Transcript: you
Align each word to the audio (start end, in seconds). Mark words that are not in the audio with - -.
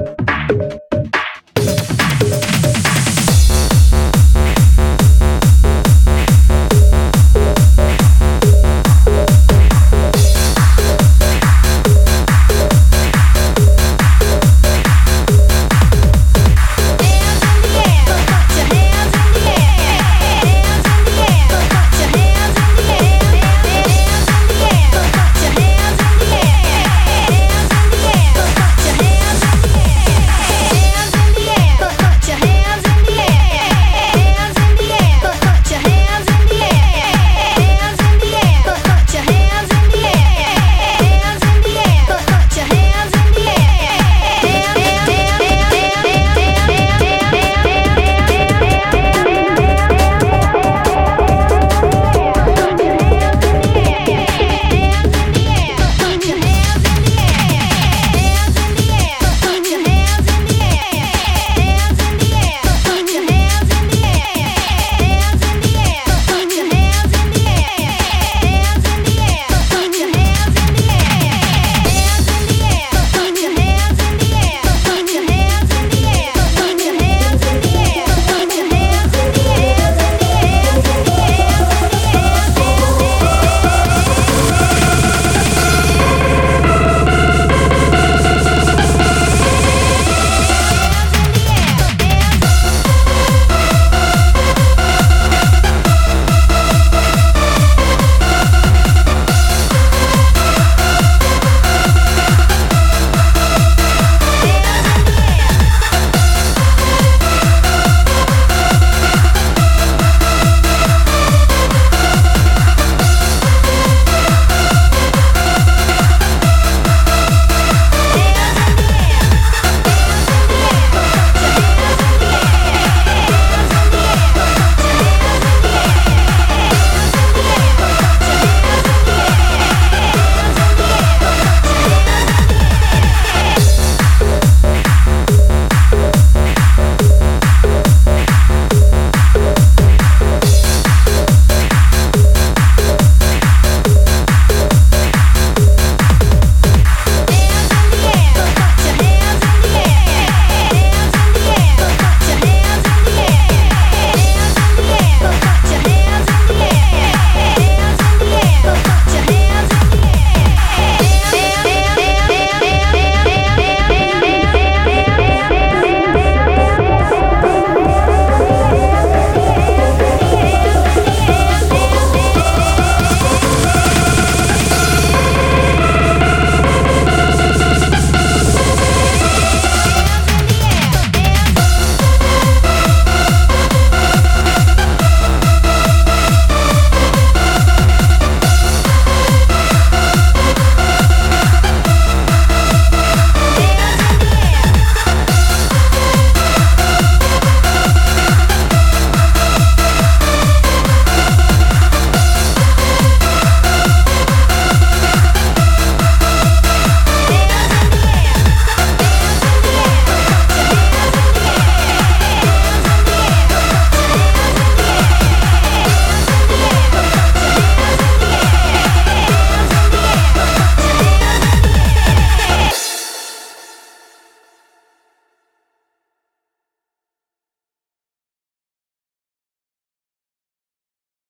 you 0.00 0.29